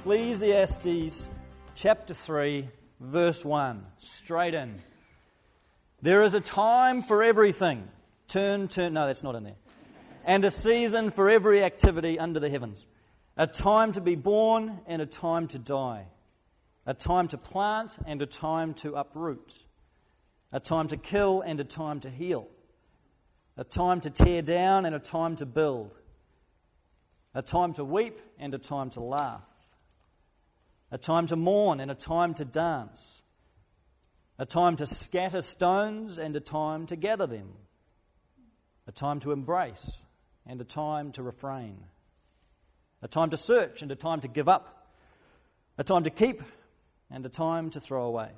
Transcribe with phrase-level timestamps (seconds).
[0.00, 1.28] Ecclesiastes
[1.74, 2.66] chapter 3,
[3.00, 3.84] verse 1.
[3.98, 4.76] Straight in.
[6.00, 7.86] There is a time for everything.
[8.26, 8.94] Turn, turn.
[8.94, 9.56] No, that's not in there.
[10.24, 12.86] And a season for every activity under the heavens.
[13.36, 16.06] A time to be born and a time to die.
[16.86, 19.54] A time to plant and a time to uproot.
[20.50, 22.48] A time to kill and a time to heal.
[23.58, 25.94] A time to tear down and a time to build.
[27.34, 29.42] A time to weep and a time to laugh
[30.90, 33.22] a time to mourn and a time to dance,
[34.38, 37.52] a time to scatter stones and a time to gather them,
[38.86, 40.02] a time to embrace
[40.46, 41.78] and a time to refrain,
[43.02, 44.88] a time to search and a time to give up,
[45.78, 46.42] a time to keep
[47.10, 48.30] and a time to throw away,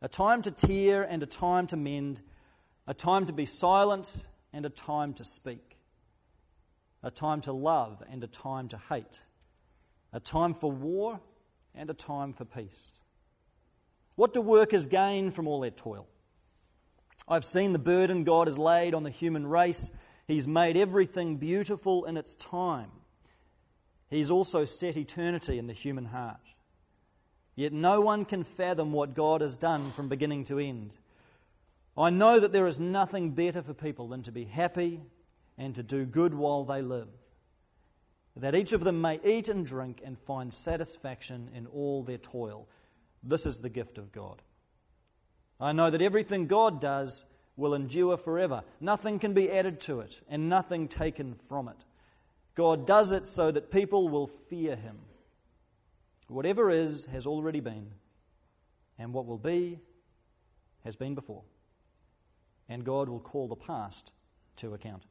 [0.00, 2.22] a time to tear and a time to mend,
[2.86, 4.14] a time to be silent
[4.52, 5.76] and a time to speak,
[7.02, 9.20] a time to love and a time to hate,
[10.10, 11.20] a time for war
[11.74, 12.92] and a time for peace.
[14.16, 16.06] What do workers gain from all their toil?
[17.26, 19.90] I've seen the burden God has laid on the human race.
[20.26, 22.90] He's made everything beautiful in its time.
[24.10, 26.40] He's also set eternity in the human heart.
[27.56, 30.96] Yet no one can fathom what God has done from beginning to end.
[31.96, 35.00] I know that there is nothing better for people than to be happy
[35.56, 37.08] and to do good while they live
[38.36, 42.68] that each of them may eat and drink and find satisfaction in all their toil.
[43.22, 44.42] This is the gift of God.
[45.60, 47.24] I know that everything God does
[47.56, 48.64] will endure forever.
[48.80, 51.84] Nothing can be added to it, and nothing taken from it.
[52.54, 54.98] God does it so that people will fear Him.
[56.28, 57.92] Whatever is has already been,
[58.98, 59.78] and what will be
[60.84, 61.42] has been before.
[62.68, 64.12] And God will call the past
[64.56, 65.04] to account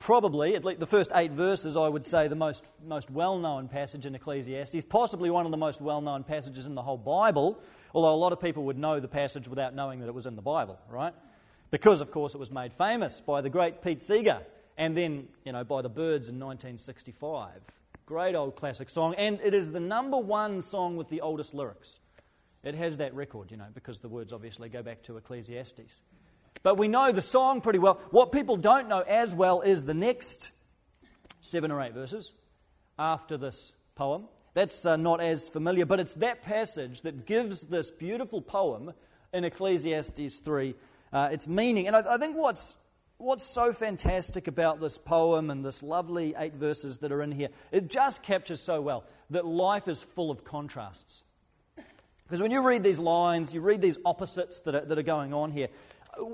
[0.00, 3.68] probably, at least the first eight verses, I would say the most, most well known
[3.68, 7.62] passage in Ecclesiastes, possibly one of the most well known passages in the whole Bible,
[7.94, 10.34] although a lot of people would know the passage without knowing that it was in
[10.34, 11.14] the Bible, right?
[11.70, 14.40] Because, of course, it was made famous by the great Pete Seeger
[14.76, 17.52] and then, you know, by the Byrds in 1965.
[18.06, 22.00] Great old classic song, and it is the number one song with the oldest lyrics.
[22.64, 26.00] It has that record, you know, because the words obviously go back to Ecclesiastes.
[26.62, 28.00] But we know the song pretty well.
[28.10, 30.52] What people don't know as well is the next
[31.40, 32.32] seven or eight verses
[32.98, 34.24] after this poem.
[34.52, 38.92] That's uh, not as familiar, but it's that passage that gives this beautiful poem
[39.32, 40.74] in Ecclesiastes 3
[41.12, 41.86] uh, its meaning.
[41.86, 42.74] And I, I think what's,
[43.16, 47.48] what's so fantastic about this poem and this lovely eight verses that are in here,
[47.72, 51.22] it just captures so well that life is full of contrasts.
[52.24, 55.34] Because when you read these lines, you read these opposites that are, that are going
[55.34, 55.68] on here,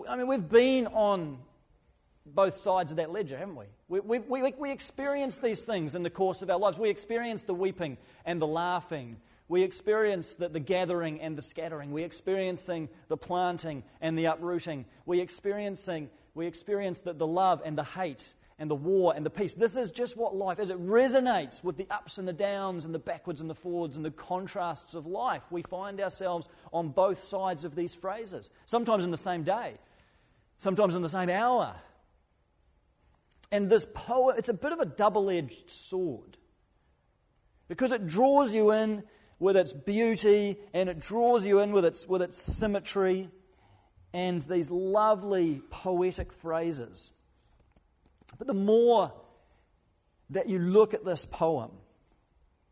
[0.08, 1.38] I mean, we've been on
[2.24, 3.66] both sides of that ledger, haven't we?
[3.88, 6.78] We, we, we, we experience these things in the course of our lives.
[6.78, 9.16] We experience the weeping and the laughing.
[9.48, 11.92] We experience the, the gathering and the scattering.
[11.92, 14.86] We experiencing the planting and the uprooting.
[15.04, 19.30] We experiencing we experience the, the love and the hate and the war and the
[19.30, 19.54] peace.
[19.54, 20.70] This is just what life is.
[20.70, 24.04] It resonates with the ups and the downs and the backwards and the forwards and
[24.04, 25.42] the contrasts of life.
[25.50, 29.74] We find ourselves on both sides of these phrases, sometimes in the same day,
[30.58, 31.76] sometimes in the same hour.
[33.52, 36.36] And this poem, it's a bit of a double edged sword
[37.68, 39.04] because it draws you in
[39.38, 43.28] with its beauty and it draws you in with its, with its symmetry
[44.14, 47.12] and these lovely poetic phrases.
[48.38, 49.12] But the more
[50.30, 51.70] that you look at this poem,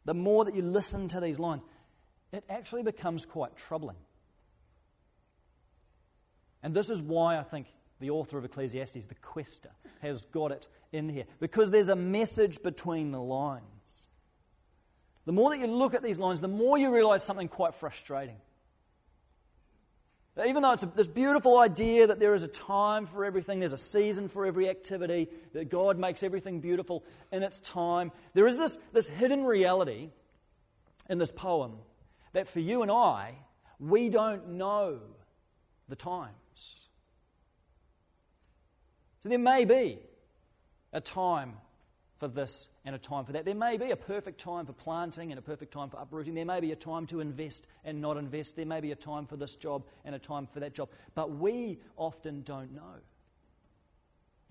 [0.04, 1.62] the more that you listen to these lines,
[2.32, 3.96] it actually becomes quite troubling.
[6.62, 7.66] And this is why I think
[8.00, 9.70] the author of Ecclesiastes, the quester,
[10.02, 11.24] has got it in here.
[11.38, 13.62] Because there's a message between the lines.
[15.26, 18.36] The more that you look at these lines, the more you realize something quite frustrating.
[20.42, 23.72] Even though it's a, this beautiful idea that there is a time for everything, there's
[23.72, 28.56] a season for every activity, that God makes everything beautiful in its time, there is
[28.56, 30.10] this, this hidden reality
[31.08, 31.74] in this poem
[32.32, 33.36] that for you and I,
[33.78, 34.98] we don't know
[35.88, 36.32] the times.
[39.22, 40.00] So there may be
[40.92, 41.54] a time
[42.24, 43.44] for this and a time for that.
[43.44, 46.34] There may be a perfect time for planting and a perfect time for uprooting.
[46.34, 48.56] There may be a time to invest and not invest.
[48.56, 50.88] There may be a time for this job and a time for that job.
[51.14, 52.94] But we often don't know.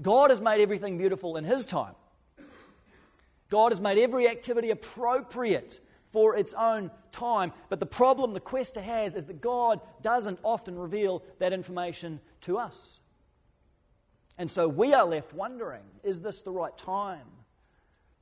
[0.04, 1.96] God has made everything beautiful in His time.
[3.50, 5.80] God has made every activity appropriate
[6.12, 7.54] for its own time.
[7.70, 12.60] But the problem the quester has is that God doesn't often reveal that information to
[12.60, 13.00] us.
[14.38, 17.26] And so we are left wondering is this the right time?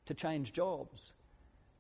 [0.06, 1.12] To change jobs?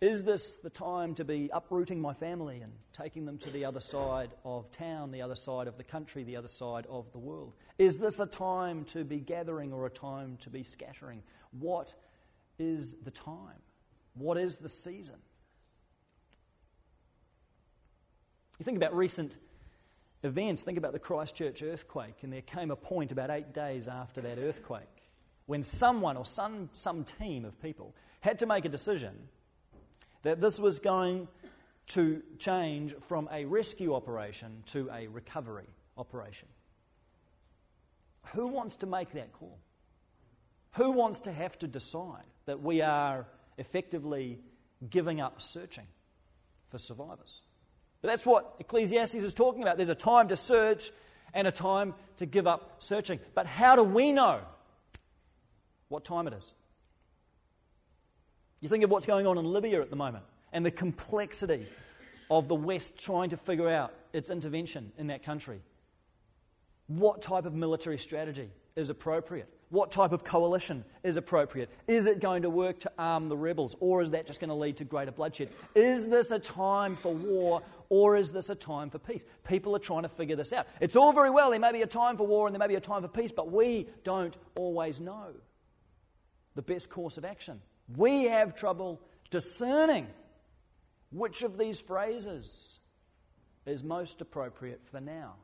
[0.02, 3.80] Is this the time to be uprooting my family and taking them to the other
[3.80, 7.54] side of town, the other side of the country, the other side of the world?
[7.78, 11.22] Is this a time to be gathering or a time to be scattering?
[11.52, 11.94] What
[12.58, 13.62] is the time?
[14.16, 15.18] What is the season?
[18.58, 19.38] You think about recent
[20.24, 24.22] events, think about the Christchurch earthquake, and there came a point about eight days after
[24.22, 24.88] that earthquake
[25.46, 29.14] when someone or some, some team of people had to make a decision
[30.24, 31.28] that this was going
[31.88, 36.48] to change from a rescue operation to a recovery operation.
[38.34, 39.60] Who wants to make that call?
[40.74, 43.26] Who wants to have to decide that we are
[43.58, 44.40] effectively
[44.90, 45.88] giving up searching
[46.70, 47.42] for survivors?
[48.02, 49.78] But that's what Ecclesiastes is talking about.
[49.78, 50.92] There's a time to search
[51.34, 53.20] and a time to give up searching.
[53.36, 54.40] But how do we know
[55.90, 56.52] what time it is?
[58.62, 60.24] You think of what's going on in Libya at the moment
[60.54, 61.68] and the complexity
[62.30, 65.62] of the West trying to figure out its intervention in that country.
[66.86, 69.50] What type of military strategy is appropriate?
[69.69, 71.69] What type of coalition is appropriate?
[71.88, 74.56] Is it going to work to arm the rebels, or is that just going to
[74.56, 75.50] lead to greater bloodshed?
[75.74, 79.24] Is this a time for war, or is this a time for peace?
[79.48, 80.68] People are trying to figure this out.
[80.81, 82.75] It's all very well, there may be a time for war and there may be
[82.75, 85.28] a time for peace, but we don't always know
[86.56, 87.62] the best course of action.
[87.96, 90.08] We have trouble discerning
[91.12, 92.80] which of these phrases
[93.66, 95.36] is most appropriate for now.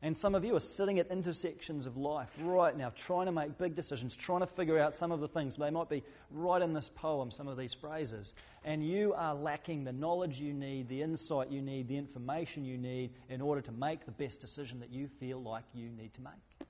[0.00, 3.58] And some of you are sitting at intersections of life right now, trying to make
[3.58, 5.56] big decisions, trying to figure out some of the things.
[5.56, 8.34] They might be right in this poem, some of these phrases.
[8.64, 12.78] And you are lacking the knowledge you need, the insight you need, the information you
[12.78, 16.20] need in order to make the best decision that you feel like you need to
[16.20, 16.68] make.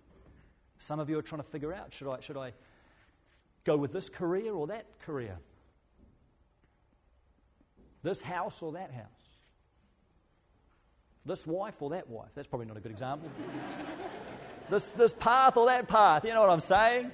[0.79, 2.53] Some of you are trying to figure out should I, should I
[3.65, 5.39] go with this career or that career?
[8.03, 9.05] This house or that house?
[11.27, 12.31] This wife or that wife?
[12.35, 13.31] That's probably not a good example.
[14.71, 16.25] this, this path or that path?
[16.25, 17.11] You know what I'm saying?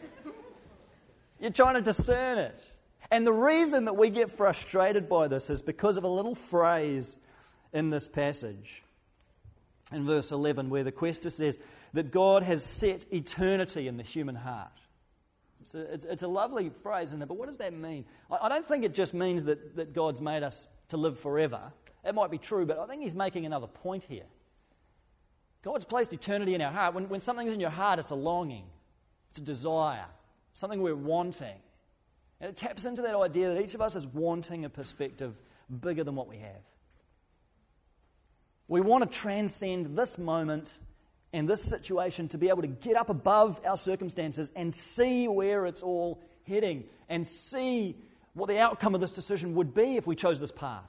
[1.41, 2.59] You're trying to discern it.
[3.11, 7.17] And the reason that we get frustrated by this is because of a little phrase
[7.73, 8.83] in this passage.
[9.93, 11.59] In verse 11, where the quester says
[11.93, 14.73] that God has set eternity in the human heart.
[15.65, 17.27] It's a, it's, it's a lovely phrase, isn't it?
[17.27, 18.05] But what does that mean?
[18.31, 21.73] I, I don't think it just means that, that God's made us to live forever.
[22.05, 24.27] It might be true, but I think he's making another point here.
[25.63, 26.95] God's placed eternity in our heart.
[26.95, 28.67] When, when something's in your heart, it's a longing,
[29.31, 30.05] it's a desire,
[30.53, 31.57] something we're wanting.
[32.43, 35.35] And it taps into that idea that each of us is wanting a perspective
[35.81, 36.61] bigger than what we have.
[38.69, 40.75] We want to transcend this moment
[41.35, 45.67] and this situation to be able to get up above our circumstances and see where
[45.67, 47.97] it's all heading and see
[48.35, 50.85] what the outcome of this decision would be if we chose this path.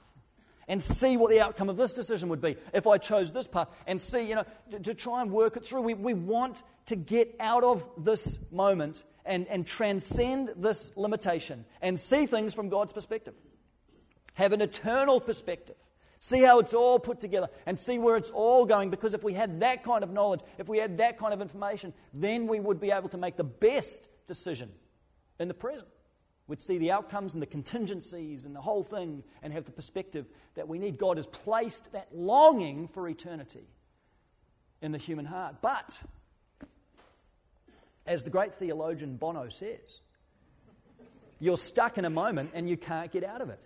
[0.68, 3.68] And see what the outcome of this decision would be if I chose this path.
[3.86, 5.82] And see, you know, to, to try and work it through.
[5.82, 11.98] We, we want to get out of this moment and, and transcend this limitation and
[11.98, 13.34] see things from God's perspective.
[14.34, 15.76] Have an eternal perspective.
[16.26, 18.90] See how it's all put together and see where it's all going.
[18.90, 21.92] Because if we had that kind of knowledge, if we had that kind of information,
[22.12, 24.72] then we would be able to make the best decision
[25.38, 25.86] in the present
[26.48, 30.26] We'd see the outcomes and the contingencies and the whole thing and have the perspective
[30.54, 30.96] that we need.
[30.96, 33.66] God has placed that longing for eternity
[34.80, 35.56] in the human heart.
[35.60, 35.98] But,
[38.06, 40.00] as the great theologian Bono says,
[41.40, 43.60] you're stuck in a moment and you can't get out of it.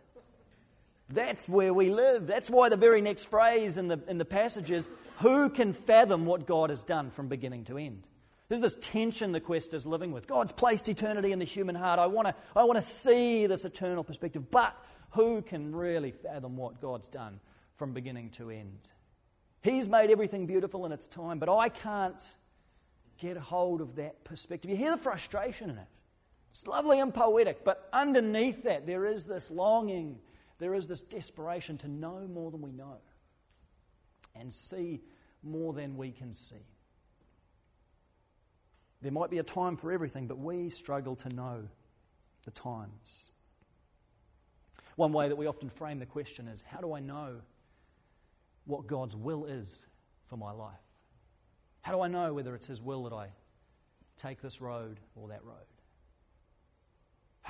[1.13, 2.27] That's where we live.
[2.27, 4.89] That's why the very next phrase in the, in the passage is
[5.19, 8.07] Who can fathom what God has done from beginning to end?
[8.49, 10.27] There's this tension the quest is living with.
[10.27, 11.99] God's placed eternity in the human heart.
[11.99, 14.77] I want to I want to see this eternal perspective, but
[15.11, 17.41] who can really fathom what God's done
[17.77, 18.81] from beginning to end?
[19.63, 22.21] He's made everything beautiful in its time, but I can't
[23.19, 24.71] get hold of that perspective.
[24.71, 25.87] You hear the frustration in it.
[26.51, 30.19] It's lovely and poetic, but underneath that, there is this longing,
[30.61, 32.99] there is this desperation to know more than we know
[34.37, 35.01] and see
[35.43, 36.67] more than we can see.
[39.03, 41.63] There might be a time for everything, but we struggle to know
[42.45, 43.31] the times.
[44.97, 47.37] One way that we often frame the question is how do I know
[48.67, 49.75] what God's will is
[50.29, 50.75] for my life?
[51.81, 53.29] How do I know whether it's His will that I
[54.19, 55.57] take this road or that road?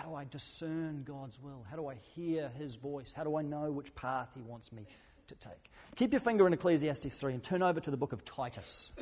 [0.01, 1.63] How do I discern God's will?
[1.69, 3.13] How do I hear His voice?
[3.15, 4.87] How do I know which path He wants me
[5.27, 5.71] to take?
[5.95, 8.95] Keep your finger in Ecclesiastes 3 and turn over to the book of Titus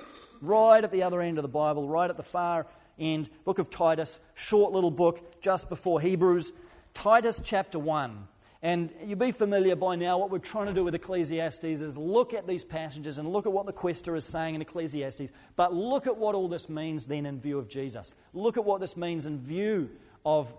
[0.42, 2.66] right at the other end of the Bible, right at the far
[2.98, 3.30] end.
[3.44, 6.52] Book of Titus, short little book just before Hebrews.
[6.94, 8.26] Titus chapter 1.
[8.60, 10.18] And you'll be familiar by now.
[10.18, 13.52] What we're trying to do with Ecclesiastes is look at these passages and look at
[13.52, 17.24] what the quester is saying in Ecclesiastes, but look at what all this means then
[17.24, 18.16] in view of Jesus.
[18.32, 19.90] Look at what this means in view
[20.26, 20.52] of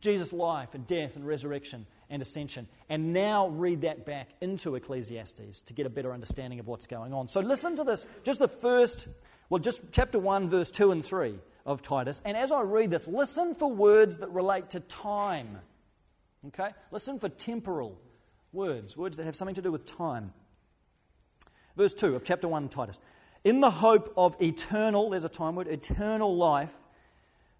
[0.00, 2.68] Jesus' life and death and resurrection and ascension.
[2.88, 7.14] And now read that back into Ecclesiastes to get a better understanding of what's going
[7.14, 7.28] on.
[7.28, 9.08] So listen to this, just the first,
[9.48, 12.20] well, just chapter 1, verse 2 and 3 of Titus.
[12.24, 15.58] And as I read this, listen for words that relate to time
[16.48, 16.70] Okay?
[16.90, 18.00] Listen for temporal
[18.52, 20.32] words, words that have something to do with time.
[21.76, 23.00] Verse 2 of chapter 1, Titus.
[23.44, 26.74] In the hope of eternal, there's a time word, eternal life,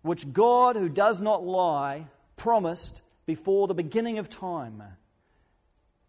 [0.03, 4.83] which God, who does not lie, promised before the beginning of time,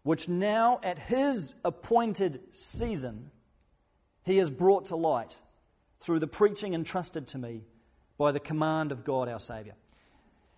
[0.02, 3.30] which now at his appointed season
[4.24, 5.36] he has brought to light
[6.00, 7.62] through the preaching entrusted to me
[8.18, 9.74] by the command of God our Saviour.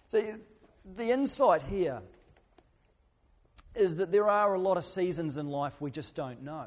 [0.08, 0.22] So
[0.94, 2.00] the insight here
[3.74, 6.66] is that there are a lot of seasons in life we just don't know.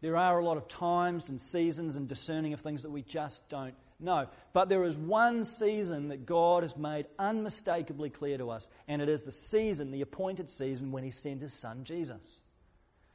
[0.00, 3.48] There are a lot of times and seasons and discerning of things that we just
[3.48, 4.28] don't know.
[4.52, 9.08] But there is one season that God has made unmistakably clear to us, and it
[9.08, 12.40] is the season, the appointed season, when He sent His Son Jesus.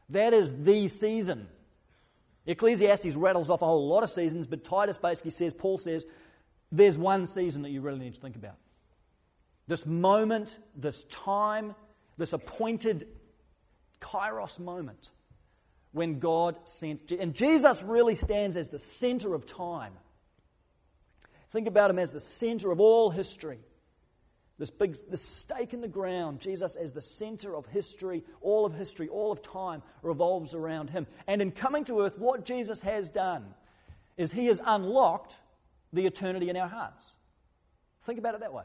[0.09, 1.47] That is the season.
[2.45, 6.05] Ecclesiastes rattles off a whole lot of seasons, but Titus basically says, Paul says,
[6.71, 8.55] there's one season that you really need to think about.
[9.67, 11.75] This moment, this time,
[12.17, 13.07] this appointed
[13.99, 15.11] kairos moment
[15.91, 17.11] when God sent.
[17.11, 19.93] And Jesus really stands as the center of time.
[21.51, 23.59] Think about him as the center of all history.
[24.59, 28.73] This big this stake in the ground, Jesus as the center of history, all of
[28.73, 31.05] history, all of time revolves around him.
[31.27, 33.45] And in coming to earth, what Jesus has done
[34.17, 35.39] is he has unlocked
[35.93, 37.15] the eternity in our hearts.
[38.03, 38.63] Think about it that way.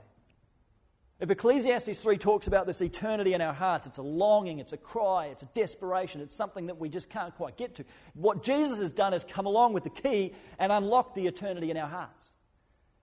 [1.21, 4.77] If Ecclesiastes 3 talks about this eternity in our hearts, it's a longing, it's a
[4.77, 7.85] cry, it's a desperation, it's something that we just can't quite get to.
[8.15, 11.77] What Jesus has done is come along with the key and unlock the eternity in
[11.77, 12.33] our hearts.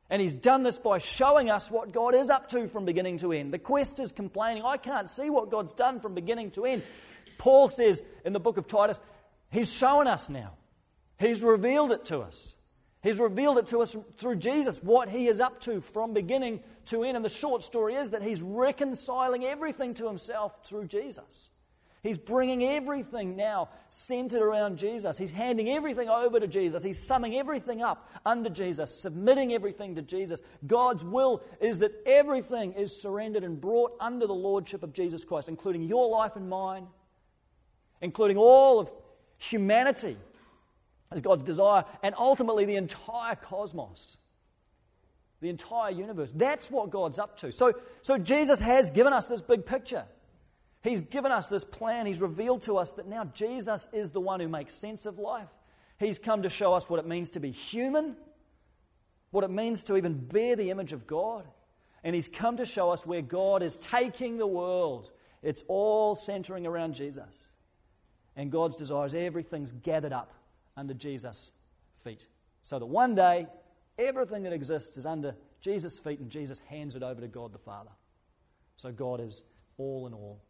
[0.10, 3.32] And he's done this by showing us what God is up to from beginning to
[3.32, 3.54] end.
[3.54, 6.84] The quest is complaining, I can't see what God's done from beginning to end.
[7.38, 9.00] Paul says in the book of Titus,
[9.52, 10.54] He's shown us now.
[11.18, 12.54] He's revealed it to us.
[13.02, 17.04] He's revealed it to us through Jesus, what he is up to from beginning to
[17.04, 17.16] end.
[17.16, 21.50] And the short story is that he's reconciling everything to himself through Jesus.
[22.02, 25.18] He's bringing everything now centered around Jesus.
[25.18, 26.82] He's handing everything over to Jesus.
[26.82, 30.42] He's summing everything up under Jesus, submitting everything to Jesus.
[30.66, 35.50] God's will is that everything is surrendered and brought under the lordship of Jesus Christ,
[35.50, 36.88] including your life and mine,
[38.02, 38.92] including all of
[39.38, 40.18] humanity
[41.14, 44.18] is God's desire, and ultimately the entire cosmos,
[45.42, 46.32] the entire universe.
[46.36, 47.52] That's what God's up to.
[47.52, 50.06] So, so Jesus has given us this big picture.
[50.82, 52.06] He's given us this plan.
[52.06, 55.50] He's revealed to us that now Jesus is the one who makes sense of life.
[55.98, 58.16] He's come to show us what it means to be human,
[59.32, 61.46] what it means to even bear the image of God.
[62.04, 65.12] And He's come to show us where God is taking the world.
[65.44, 67.36] It's all centering around Jesus.
[68.38, 70.34] And God's desires, everything's gathered up
[70.78, 71.52] under Jesus'
[72.06, 72.26] feet.
[72.62, 73.48] So that one day,
[73.98, 77.60] everything that exists is under Jesus' feet and Jesus hands it over to God the
[77.60, 77.92] Father.
[78.78, 79.44] So God is
[79.78, 80.42] all in all.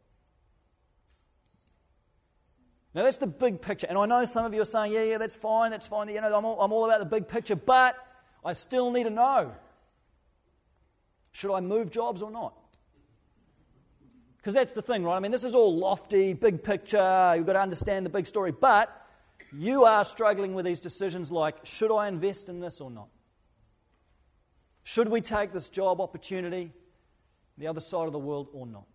[2.93, 3.87] Now, that's the big picture.
[3.87, 6.09] And I know some of you are saying, yeah, yeah, that's fine, that's fine.
[6.09, 7.95] You know, I'm all, I'm all about the big picture, but
[8.43, 9.51] I still need to know
[11.31, 12.53] should I move jobs or not?
[14.37, 15.15] Because that's the thing, right?
[15.15, 17.33] I mean, this is all lofty, big picture.
[17.35, 18.51] You've got to understand the big story.
[18.51, 18.89] But
[19.55, 23.09] you are struggling with these decisions like should I invest in this or not?
[24.83, 26.71] Should we take this job opportunity,
[27.57, 28.87] the other side of the world, or not?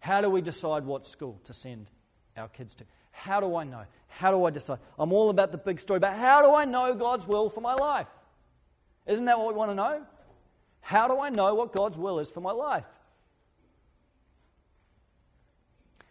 [0.00, 1.90] How do we decide what school to send
[2.36, 2.84] our kids to?
[3.10, 3.84] How do I know?
[4.08, 4.78] How do I decide?
[4.98, 7.74] I'm all about the big story, but how do I know God's will for my
[7.74, 8.06] life?
[9.06, 10.02] Isn't that what we want to know?
[10.80, 12.84] How do I know what God's will is for my life?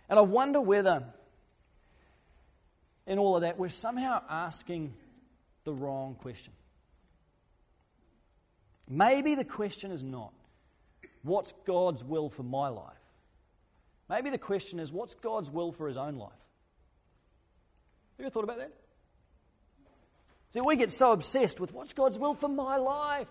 [0.10, 1.04] And I wonder whether
[3.10, 4.94] in all of that, we're somehow asking
[5.64, 6.54] the wrong question.
[8.88, 10.32] Maybe the question is not,
[11.24, 12.94] what's God's will for my life?
[14.10, 16.32] Maybe the question is, what's God's will for his own life?
[18.18, 18.74] Have you ever thought about that?
[20.54, 23.28] See, we get so obsessed with what's God's will for my life.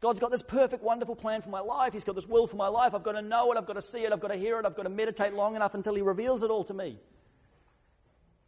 [0.00, 1.92] God's got this perfect, wonderful plan for my life.
[1.92, 2.94] He's got this will for my life.
[2.94, 3.58] I've got to know it.
[3.58, 4.12] I've got to see it.
[4.12, 4.66] I've got to hear it.
[4.66, 6.98] I've got to meditate long enough until He reveals it all to me.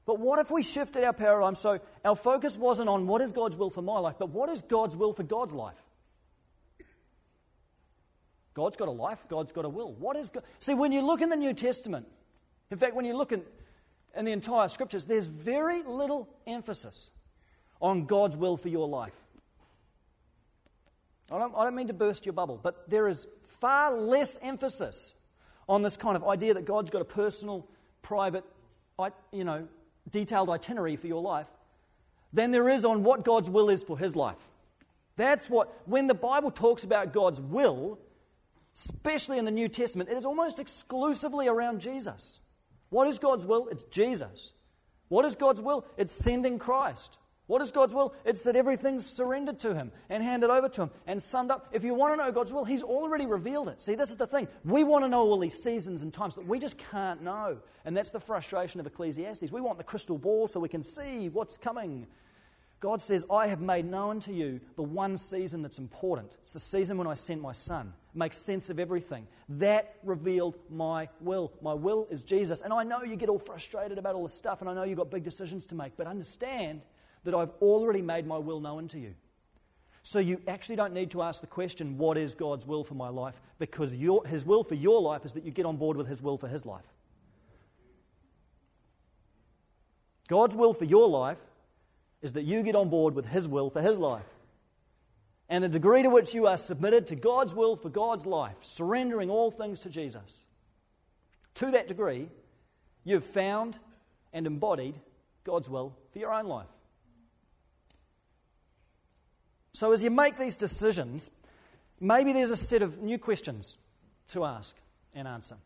[0.06, 3.56] But what if we shifted our paradigm so our focus wasn't on what is God's
[3.56, 5.76] will for my life, but what is God's will for God's life?
[8.58, 9.92] God's got a life, God's got a will.
[9.92, 10.42] What is God?
[10.58, 12.08] See, when you look in the New Testament,
[12.72, 13.42] in fact, when you look in,
[14.16, 17.12] in the entire scriptures, there's very little emphasis
[17.80, 19.14] on God's will for your life.
[21.30, 23.28] I don't, I don't mean to burst your bubble, but there is
[23.60, 25.14] far less emphasis
[25.68, 27.64] on this kind of idea that God's got a personal,
[28.02, 28.42] private,
[29.30, 29.68] you know,
[30.10, 31.46] detailed itinerary for your life
[32.32, 34.48] than there is on what God's will is for his life.
[35.14, 38.00] That's what, when the Bible talks about God's will,
[38.78, 42.38] especially in the New Testament, it is almost exclusively around Jesus.
[42.90, 43.68] What is God's will?
[43.68, 44.52] It's Jesus.
[45.08, 45.85] What is God's will?
[45.97, 47.18] It's sending Christ.
[47.49, 48.14] What is God's will?
[48.26, 51.68] It's that everything's surrendered to Him and handed over to Him and summed up.
[51.73, 53.80] If you want to know God's will, He's already revealed it.
[53.80, 54.49] See, this is the thing.
[54.64, 57.58] We want to know all these seasons and times that we just can't know.
[57.87, 59.50] And that's the frustration of Ecclesiastes.
[59.50, 62.06] We want the crystal ball so we can see what's coming.
[62.80, 66.37] God says, I have made known to you the one season that's important.
[66.42, 67.94] It's the season when I sent my Son.
[68.18, 69.28] It makes sense of everything.
[69.48, 71.52] That revealed my will.
[71.62, 72.62] My will is Jesus.
[72.62, 74.98] And I know you get all frustrated about all this stuff, and I know you've
[74.98, 76.82] got big decisions to make, but understand
[77.22, 79.14] that I've already made my will known to you.
[80.02, 83.08] So you actually don't need to ask the question, What is God's will for my
[83.08, 83.40] life?
[83.60, 86.20] Because your, His will for your life is that you get on board with His
[86.20, 86.87] will for His life.
[90.26, 91.38] God's will for your life
[92.20, 94.26] is that you get on board with His will for His life.
[95.49, 99.31] And the degree to which you are submitted to God's will for God's life, surrendering
[99.31, 100.47] all things to Jesus,
[101.55, 102.28] to that degree,
[103.05, 103.78] you've found
[104.33, 105.00] and embodied
[105.45, 106.69] God's will for your own life.
[109.73, 111.31] So, as you make these decisions,
[112.00, 113.78] maybe there's a set of new questions
[114.28, 114.76] to ask
[115.14, 115.57] and answer.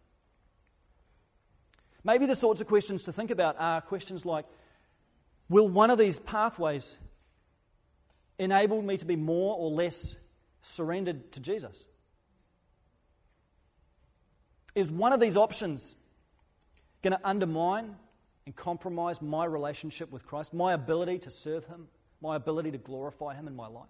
[2.05, 4.45] Maybe the sorts of questions to think about are questions like
[5.49, 6.97] Will one of these pathways
[8.43, 10.17] enable me to be more or less
[10.63, 11.85] surrendered to Jesus?
[14.75, 15.95] Is one of these options
[17.03, 17.97] going to undermine
[18.47, 21.89] and compromise my relationship with Christ, my ability to serve Him,
[22.21, 23.89] my ability to glorify Him in my life?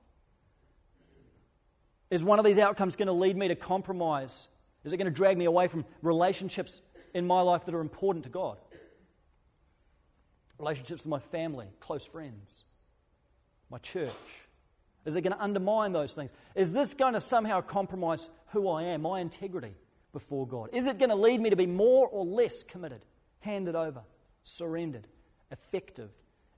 [2.10, 4.48] Is one of these outcomes going to lead me to compromise?
[4.84, 6.80] Is it going to drag me away from relationships
[7.14, 8.58] in my life that are important to God?
[10.58, 12.64] Relationships with my family, close friends,
[13.70, 14.10] my church.
[15.04, 16.30] Is it going to undermine those things?
[16.54, 19.74] Is this going to somehow compromise who I am, my integrity
[20.12, 20.70] before God?
[20.72, 23.04] Is it going to lead me to be more or less committed,
[23.40, 24.02] handed over,
[24.42, 25.06] surrendered,
[25.50, 26.10] effective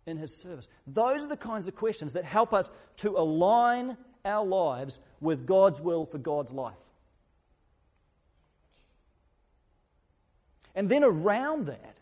[0.06, 0.68] in His service?
[0.86, 5.80] Those are the kinds of questions that help us to align our lives with God's
[5.80, 6.74] will for God's life.
[10.74, 11.96] And then around that,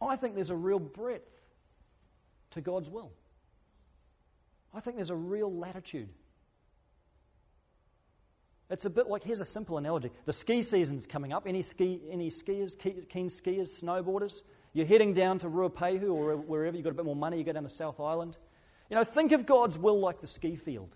[0.00, 1.30] I think there's a real breadth
[2.50, 3.12] to God's will.
[4.76, 6.10] I think there's a real latitude.
[8.68, 10.10] It's a bit like here's a simple analogy.
[10.26, 11.44] The ski season's coming up.
[11.46, 14.42] Any ski, any skiers, keen skiers, snowboarders,
[14.74, 17.52] you're heading down to Ruapehu or wherever you've got a bit more money, you go
[17.52, 18.36] down the South Island.
[18.90, 20.94] You know, think of God's will like the ski field.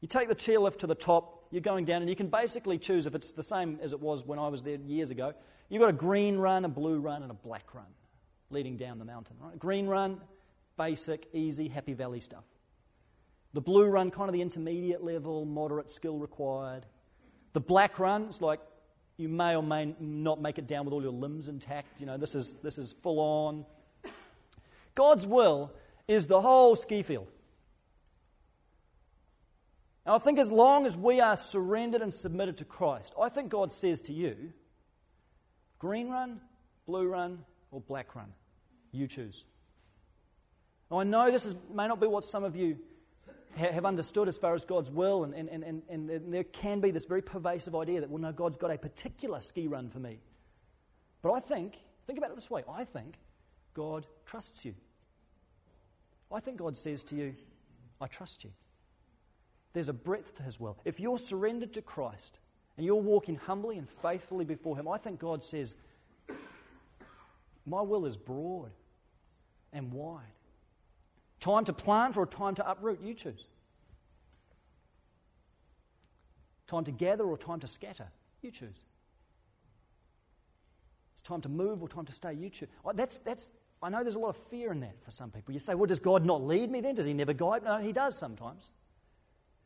[0.00, 3.06] You take the chairlift to the top, you're going down, and you can basically choose
[3.06, 5.34] if it's the same as it was when I was there years ago.
[5.68, 7.84] You've got a green run, a blue run, and a black run
[8.48, 9.36] leading down the mountain.
[9.38, 9.58] Right?
[9.58, 10.20] Green run,
[10.80, 12.44] basic, easy, happy valley stuff.
[13.52, 16.86] The blue run, kind of the intermediate level, moderate skill required.
[17.52, 18.60] The black run is like
[19.18, 22.00] you may or may not make it down with all your limbs intact.
[22.00, 23.66] You know, this is, this is full on.
[24.94, 25.70] God's will
[26.08, 27.28] is the whole ski field.
[30.06, 33.50] Now, I think as long as we are surrendered and submitted to Christ, I think
[33.50, 34.54] God says to you
[35.78, 36.40] green run,
[36.86, 37.40] blue run,
[37.70, 38.32] or black run.
[38.92, 39.44] You choose.
[40.90, 42.78] Now, I know this is, may not be what some of you
[43.56, 47.04] have understood as far as God's will, and, and, and, and, there can be this
[47.04, 50.20] very pervasive idea that, well, no, God's got a particular ski run for me.
[51.22, 53.16] But I think, think about it this way I think
[53.74, 54.74] God trusts you.
[56.32, 57.34] I think God says to you,
[58.00, 58.50] I trust you.
[59.72, 60.76] There's a breadth to his will.
[60.84, 62.38] If you're surrendered to Christ
[62.76, 65.74] and you're walking humbly and faithfully before him, I think God says,
[67.66, 68.70] My will is broad
[69.72, 70.22] and wide.
[71.40, 73.46] Time to plant or time to uproot, you choose.
[76.66, 78.06] Time to gather or time to scatter,
[78.42, 78.84] you choose.
[81.14, 82.68] It's time to move or time to stay, you choose.
[82.84, 83.50] Oh, that's, that's,
[83.82, 85.52] I know there's a lot of fear in that for some people.
[85.52, 86.94] You say, well, does God not lead me then?
[86.94, 87.64] Does He never guide?
[87.64, 88.70] No, He does sometimes.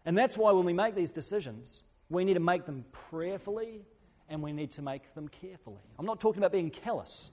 [0.07, 3.83] And that's why when we make these decisions, we need to make them prayerfully
[4.29, 5.83] and we need to make them carefully.
[5.99, 7.31] I'm not talking about being callous.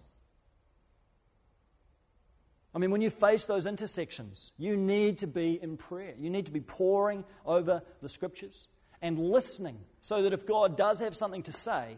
[2.73, 6.13] I mean, when you face those intersections, you need to be in prayer.
[6.17, 8.67] You need to be poring over the scriptures
[9.01, 11.97] and listening so that if God does have something to say,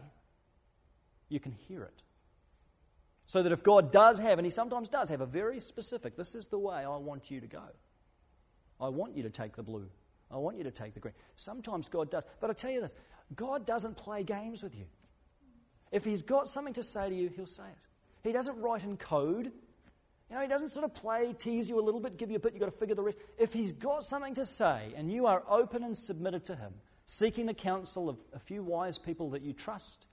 [1.28, 2.02] you can hear it.
[3.26, 6.34] So that if God does have, and He sometimes does have a very specific, this
[6.34, 7.62] is the way I want you to go.
[8.80, 9.88] I want you to take the blue.
[10.30, 11.14] I want you to take the green.
[11.36, 12.24] Sometimes God does.
[12.40, 12.92] But I tell you this
[13.34, 14.86] God doesn't play games with you.
[15.92, 18.28] If He's got something to say to you, He'll say it.
[18.28, 19.52] He doesn't write in code.
[20.30, 22.40] You know, He doesn't sort of play, tease you a little bit, give you a
[22.40, 23.18] bit, you've got to figure the rest.
[23.38, 26.74] If He's got something to say and you are open and submitted to Him,
[27.06, 30.06] seeking the counsel of a few wise people that you trust,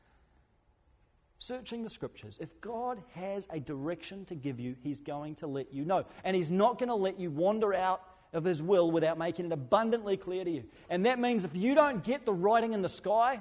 [1.37, 5.73] searching the scriptures, if God has a direction to give you, He's going to let
[5.73, 6.05] you know.
[6.23, 9.51] And He's not going to let you wander out of His will without making it
[9.51, 10.63] abundantly clear to you.
[10.89, 13.39] And that means if you don't get the writing in the sky,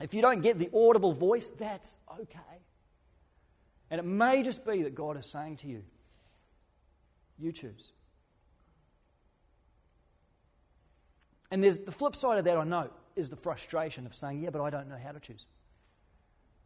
[0.00, 2.38] if you don't get the audible voice, that's okay.
[3.90, 5.82] And it may just be that God is saying to you,
[7.38, 7.92] you choose.
[11.50, 14.50] And there's the flip side of that, I know, is the frustration of saying, yeah,
[14.50, 15.46] but I don't know how to choose.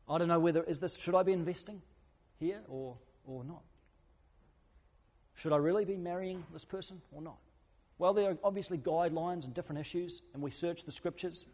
[0.09, 1.83] I don't know whether is this should I be investing
[2.39, 3.63] here or or not?
[5.35, 7.37] Should I really be marrying this person or not?
[7.99, 11.47] Well, there are obviously guidelines and different issues, and we search the scriptures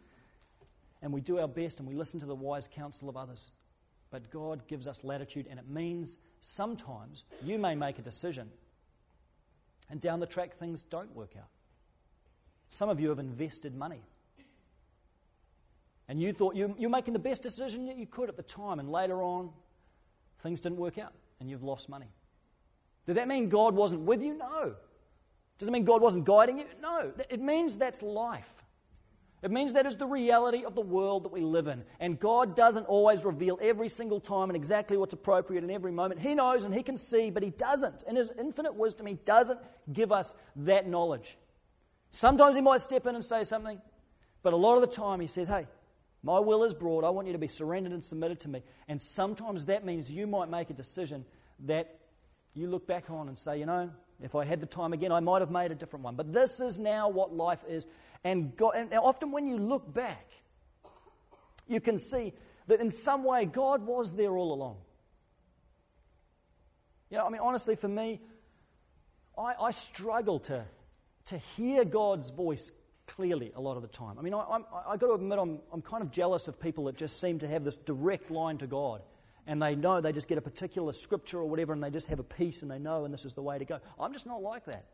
[1.01, 3.51] and we do our best and we listen to the wise counsel of others.
[4.15, 8.49] But God gives us latitude, and it means sometimes you may make a decision,
[9.89, 11.49] and down the track things don't work out.
[12.71, 13.99] Some of you have invested money.
[16.07, 18.79] And you thought you, you're making the best decision that you could at the time,
[18.79, 19.49] and later on,
[20.41, 22.13] things didn't work out, and you've lost money.
[23.05, 24.37] Did that mean God wasn't with you?
[24.37, 24.75] No.
[25.57, 26.67] Does it mean God wasn't guiding you?
[26.81, 27.11] No.
[27.29, 28.63] It means that's life.
[29.45, 31.83] It means that is the reality of the world that we live in.
[31.99, 36.19] And God doesn't always reveal every single time and exactly what's appropriate in every moment.
[36.19, 38.01] He knows and He can see, but He doesn't.
[38.07, 39.59] In His infinite wisdom, He doesn't
[39.93, 41.37] give us that knowledge.
[42.09, 43.79] Sometimes He might step in and say something,
[44.41, 45.67] but a lot of the time He says, Hey,
[46.23, 47.03] my will is broad.
[47.03, 48.63] I want you to be surrendered and submitted to me.
[48.87, 51.23] And sometimes that means you might make a decision
[51.65, 51.99] that
[52.55, 53.91] you look back on and say, you know,
[54.23, 56.15] if I had the time again, I might have made a different one.
[56.15, 57.85] But this is now what life is.
[58.25, 60.31] And, God, and often when you look back,
[61.67, 62.33] you can see
[62.65, 64.77] that in some way God was there all along.
[67.11, 68.19] You know, I mean, honestly, for me,
[69.37, 70.65] I, I struggle to,
[71.25, 72.71] to hear God's voice
[73.05, 74.17] clearly a lot of the time.
[74.17, 76.85] I mean, I, I'm, I got to admit, I'm, I'm kind of jealous of people
[76.85, 79.03] that just seem to have this direct line to God.
[79.45, 82.17] And they know they just get a particular scripture or whatever, and they just have
[82.17, 83.79] a peace and they know, and this is the way to go.
[83.99, 84.85] I'm just not like that.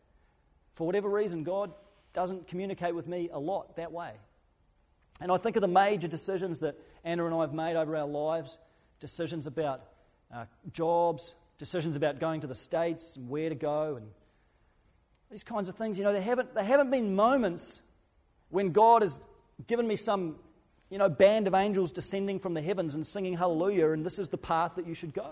[0.75, 1.71] For whatever reason, God
[2.13, 4.11] doesn't communicate with me a lot that way.
[5.19, 8.07] And I think of the major decisions that Anna and I have made over our
[8.07, 8.57] lives
[8.99, 9.81] decisions about
[10.33, 14.07] uh, jobs, decisions about going to the States and where to go, and
[15.29, 15.97] these kinds of things.
[15.97, 17.81] You know, there haven't, there haven't been moments
[18.49, 19.19] when God has
[19.67, 20.35] given me some,
[20.89, 24.29] you know, band of angels descending from the heavens and singing hallelujah, and this is
[24.29, 25.31] the path that you should go.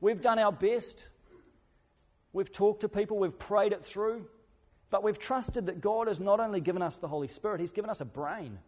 [0.00, 1.08] We've done our best.
[2.32, 4.26] We've talked to people, we've prayed it through.
[4.90, 7.90] But we've trusted that God has not only given us the Holy Spirit, He's given
[7.90, 8.58] us a brain.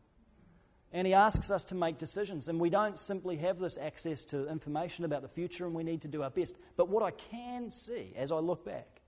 [0.92, 2.48] And He asks us to make decisions.
[2.48, 6.02] And we don't simply have this access to information about the future, and we need
[6.02, 6.56] to do our best.
[6.76, 9.00] But what I can see as I look back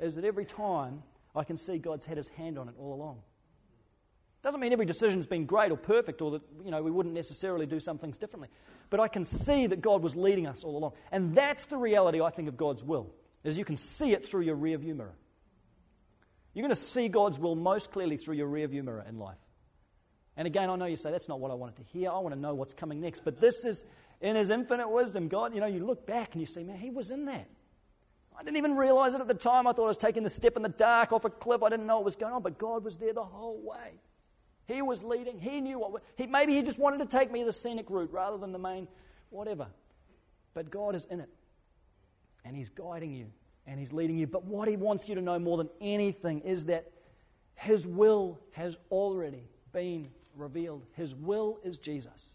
[0.00, 1.02] is that every time
[1.36, 3.20] I can see God's had His hand on it all along.
[4.42, 7.64] Doesn't mean every decision's been great or perfect, or that you know we wouldn't necessarily
[7.64, 8.48] do some things differently.
[8.90, 12.20] But I can see that God was leading us all along, and that's the reality
[12.20, 13.10] I think of God's will.
[13.42, 15.14] Is you can see it through your rear view mirror.
[16.54, 19.38] You're going to see God's will most clearly through your rearview mirror in life.
[20.36, 22.10] And again, I know you say, that's not what I wanted to hear.
[22.10, 23.24] I want to know what's coming next.
[23.24, 23.84] But this is,
[24.20, 26.90] in His infinite wisdom, God, you know, you look back and you say, man, He
[26.90, 27.48] was in that.
[28.36, 29.66] I didn't even realize it at the time.
[29.66, 31.62] I thought I was taking the step in the dark off a cliff.
[31.62, 34.00] I didn't know what was going on, but God was there the whole way.
[34.66, 35.38] He was leading.
[35.38, 36.02] He knew what.
[36.16, 38.88] He, maybe He just wanted to take me the scenic route rather than the main,
[39.30, 39.68] whatever.
[40.52, 41.28] But God is in it,
[42.44, 43.26] and He's guiding you
[43.66, 44.26] and He's leading you.
[44.26, 46.90] But what He wants you to know more than anything is that
[47.56, 50.84] His will has already been revealed.
[50.92, 52.34] His will is Jesus.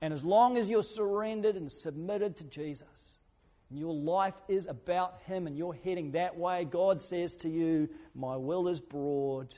[0.00, 3.12] And as long as you're surrendered and submitted to Jesus,
[3.70, 7.88] and your life is about Him and you're heading that way, God says to you,
[8.14, 9.54] My will is broad,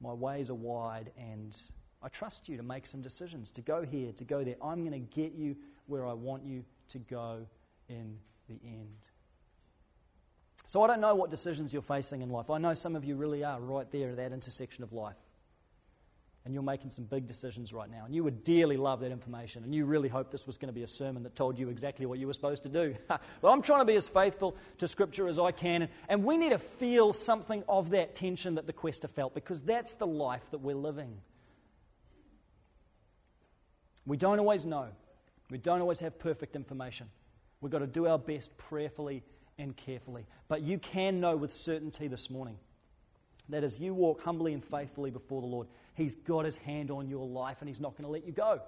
[0.00, 1.60] my ways are wide, and
[2.02, 4.54] I trust you to make some decisions, to go here, to go there.
[4.62, 7.46] I'm going to get you where I want you to go
[7.88, 8.16] in
[8.48, 8.96] the end.
[10.68, 12.50] So I don't know what decisions you're facing in life.
[12.50, 15.16] I know some of you really are right there at that intersection of life.
[16.44, 19.64] and you're making some big decisions right now, and you would dearly love that information,
[19.64, 22.06] and you really hope this was going to be a sermon that told you exactly
[22.06, 22.94] what you were supposed to do.
[23.42, 26.50] well, I'm trying to be as faithful to Scripture as I can, and we need
[26.50, 30.58] to feel something of that tension that the quester felt, because that's the life that
[30.58, 31.18] we're living.
[34.06, 34.88] We don't always know,
[35.50, 37.08] we don't always have perfect information.
[37.60, 39.22] We've got to do our best prayerfully
[39.58, 40.26] and carefully.
[40.48, 42.56] But you can know with certainty this morning
[43.48, 47.08] that as you walk humbly and faithfully before the Lord, He's got His hand on
[47.08, 48.60] your life and He's not going to let you go.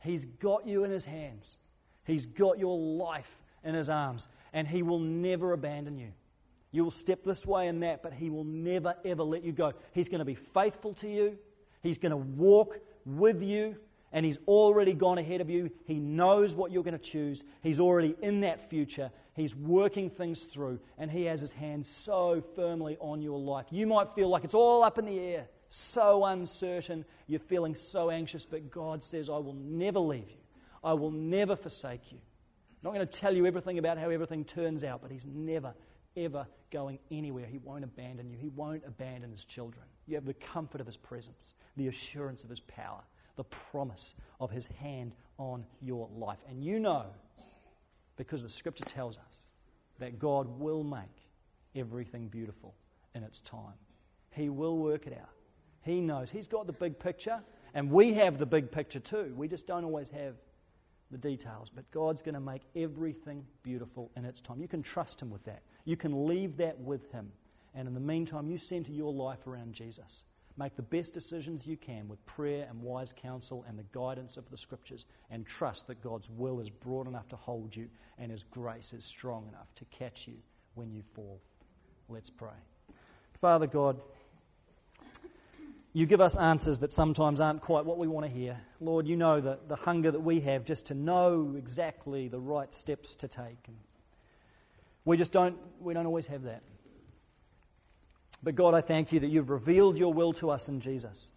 [0.00, 1.56] He's got you in His hands,
[2.04, 3.30] He's got your life
[3.64, 6.12] in His arms, and He will never abandon you.
[6.70, 9.72] You will step this way and that, but He will never, ever let you go.
[9.92, 11.38] He's going to be faithful to you,
[11.82, 13.76] He's going to walk with you
[14.12, 15.70] and He's already gone ahead of you.
[15.86, 17.44] He knows what you're going to choose.
[17.62, 19.10] He's already in that future.
[19.34, 23.66] He's working things through, and He has His hand so firmly on your life.
[23.70, 27.04] You might feel like it's all up in the air, so uncertain.
[27.26, 30.42] You're feeling so anxious, but God says, I will never leave you,
[30.84, 32.18] I will never forsake you.
[32.18, 35.74] I'm not going to tell you everything about how everything turns out, but He's never,
[36.16, 37.46] ever going anywhere.
[37.46, 39.84] He won't abandon you, He won't abandon His children.
[40.06, 43.02] You have the comfort of His presence, the assurance of His power
[43.36, 46.38] the promise of his hand on your life.
[46.48, 47.06] And you know,
[48.26, 49.42] because the scripture tells us,
[49.98, 51.28] that God will make
[51.76, 52.74] everything beautiful
[53.14, 53.74] in its time.
[54.30, 55.30] He will work it out.
[55.82, 56.30] He knows.
[56.30, 57.40] He's got the big picture,
[57.74, 59.32] and we have the big picture too.
[59.36, 60.34] We just don't always have
[61.10, 64.60] the details, but God's going to make everything beautiful in its time.
[64.60, 65.62] You can trust Him with that.
[65.84, 67.30] You can leave that with Him.
[67.74, 70.24] And in the meantime, you center your life around Jesus.
[70.56, 74.48] Make the best decisions you can with prayer and wise counsel and the guidance of
[74.50, 77.88] the Scriptures, and trust that God's will is broad enough to hold you
[78.18, 80.34] and His grace is strong enough to catch you
[80.74, 81.40] when you fall.
[82.08, 82.50] Let's pray.
[83.40, 84.00] Father God,
[85.94, 88.58] you give us answers that sometimes aren't quite what we want to hear.
[88.80, 92.72] Lord, you know the, the hunger that we have just to know exactly the right
[92.72, 93.58] steps to take.
[93.66, 93.76] And
[95.04, 96.62] we just don't, we don't always have that.
[98.42, 101.30] But God, I thank you that you've revealed your will to us in Jesus.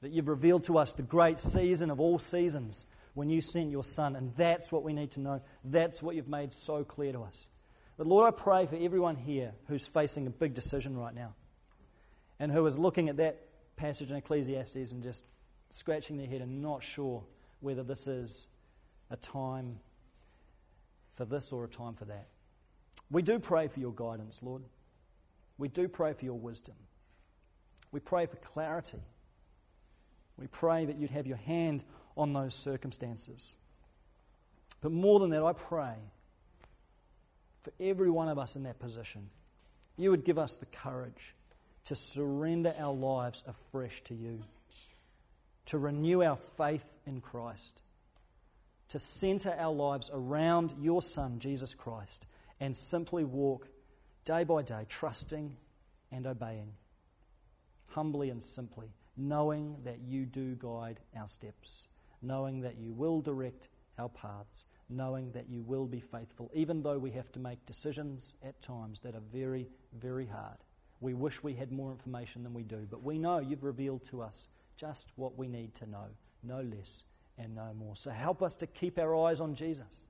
[0.00, 3.84] That you've revealed to us the great season of all seasons when you sent your
[3.84, 4.16] Son.
[4.16, 5.42] And that's what we need to know.
[5.64, 7.50] That's what you've made so clear to us.
[7.98, 11.34] But Lord, I pray for everyone here who's facing a big decision right now
[12.38, 13.42] and who is looking at that
[13.76, 15.26] passage in Ecclesiastes and just
[15.68, 17.22] scratching their head and not sure
[17.60, 18.48] whether this is
[19.10, 19.78] a time
[21.16, 22.28] for this or a time for that.
[23.10, 24.62] We do pray for your guidance, Lord.
[25.60, 26.74] We do pray for your wisdom.
[27.92, 29.02] We pray for clarity.
[30.38, 31.84] We pray that you'd have your hand
[32.16, 33.58] on those circumstances.
[34.80, 35.96] But more than that, I pray
[37.60, 39.28] for every one of us in that position,
[39.98, 41.34] you would give us the courage
[41.84, 44.40] to surrender our lives afresh to you,
[45.66, 47.82] to renew our faith in Christ,
[48.88, 52.26] to center our lives around your Son, Jesus Christ,
[52.60, 53.68] and simply walk
[54.30, 55.56] day by day, trusting
[56.12, 56.72] and obeying,
[57.88, 61.88] humbly and simply, knowing that you do guide our steps,
[62.22, 66.96] knowing that you will direct our paths, knowing that you will be faithful, even though
[66.96, 69.66] we have to make decisions at times that are very,
[69.98, 70.58] very hard.
[71.00, 74.22] We wish we had more information than we do, but we know you've revealed to
[74.22, 76.06] us just what we need to know,
[76.44, 77.02] no less
[77.36, 77.96] and no more.
[77.96, 80.06] So help us to keep our eyes on Jesus,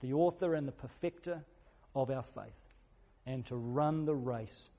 [0.00, 1.44] the author and the perfecter
[1.94, 2.67] of our faith
[3.28, 4.70] and to run the race